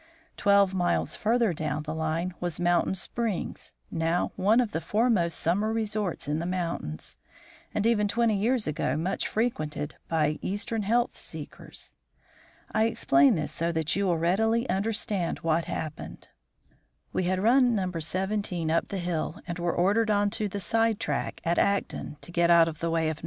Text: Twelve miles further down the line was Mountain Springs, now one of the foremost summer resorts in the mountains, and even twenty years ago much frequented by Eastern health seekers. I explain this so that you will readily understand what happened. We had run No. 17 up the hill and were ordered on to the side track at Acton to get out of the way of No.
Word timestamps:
Twelve 0.35 0.73
miles 0.73 1.15
further 1.15 1.53
down 1.53 1.83
the 1.83 1.93
line 1.93 2.33
was 2.39 2.59
Mountain 2.59 2.95
Springs, 2.95 3.71
now 3.91 4.31
one 4.35 4.59
of 4.59 4.71
the 4.71 4.81
foremost 4.81 5.37
summer 5.37 5.71
resorts 5.71 6.27
in 6.27 6.39
the 6.39 6.47
mountains, 6.47 7.17
and 7.71 7.85
even 7.85 8.07
twenty 8.07 8.35
years 8.35 8.65
ago 8.65 8.97
much 8.97 9.27
frequented 9.27 9.97
by 10.07 10.39
Eastern 10.41 10.81
health 10.81 11.15
seekers. 11.15 11.93
I 12.71 12.85
explain 12.85 13.35
this 13.35 13.51
so 13.51 13.71
that 13.73 13.95
you 13.95 14.07
will 14.07 14.17
readily 14.17 14.67
understand 14.71 15.37
what 15.43 15.65
happened. 15.65 16.29
We 17.13 17.25
had 17.25 17.39
run 17.43 17.75
No. 17.75 17.91
17 17.91 18.71
up 18.71 18.87
the 18.87 18.97
hill 18.97 19.39
and 19.45 19.59
were 19.59 19.71
ordered 19.71 20.09
on 20.09 20.31
to 20.31 20.47
the 20.47 20.59
side 20.59 20.99
track 20.99 21.41
at 21.43 21.59
Acton 21.59 22.17
to 22.21 22.31
get 22.31 22.49
out 22.49 22.67
of 22.67 22.79
the 22.79 22.89
way 22.89 23.09
of 23.09 23.17
No. 23.17 23.19